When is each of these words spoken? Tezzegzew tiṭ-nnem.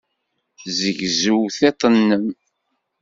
Tezzegzew 0.59 1.39
tiṭ-nnem. 1.57 2.25